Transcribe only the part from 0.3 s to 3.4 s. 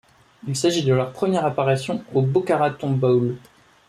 Il s'agit de leur première apparition au Boca Raton Bowl.